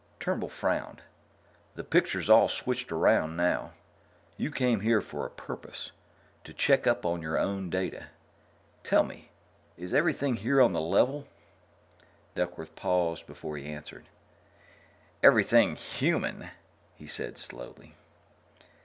Turnbull 0.19 0.49
frowned. 0.49 1.03
"The 1.75 1.83
picture's 1.83 2.27
all 2.27 2.47
switched 2.47 2.91
around 2.91 3.37
now. 3.37 3.73
You 4.35 4.49
came 4.49 4.79
here 4.79 4.99
for 4.99 5.27
a 5.27 5.29
purpose 5.29 5.91
to 6.43 6.55
check 6.55 6.87
up 6.87 7.05
on 7.05 7.21
your 7.21 7.37
own 7.37 7.69
data. 7.69 8.07
Tell 8.81 9.03
me, 9.03 9.29
is 9.77 9.93
everything 9.93 10.37
here 10.37 10.59
on 10.59 10.73
the 10.73 10.81
level?" 10.81 11.27
Duckworth 12.33 12.75
paused 12.75 13.27
before 13.27 13.57
he 13.57 13.67
answered. 13.67 14.07
"Everything 15.21 15.75
human," 15.75 16.49
he 16.95 17.05
said 17.05 17.37
slowly. 17.37 17.93